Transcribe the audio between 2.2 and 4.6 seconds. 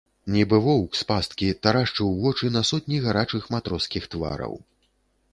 вочы на сотні гарачых матроскіх твараў.